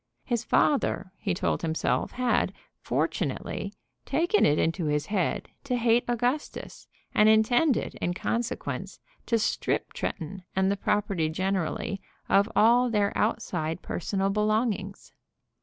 [0.25, 3.71] His father, he told himself, had, fortunately,
[4.03, 10.41] taken it into his head to hate Augustus, and intended, in consequence, to strip Tretton
[10.55, 15.13] and the property generally of all their outside personal belongings.